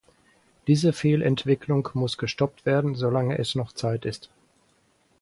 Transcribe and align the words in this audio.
Diese 0.65 0.93
Fehlentwicklung 0.93 1.87
muss 1.93 2.17
gestoppt 2.17 2.65
werden, 2.65 2.95
solange 2.95 3.37
es 3.37 3.53
noch 3.53 3.71
Zeit 3.71 4.03
ist. 4.05 4.31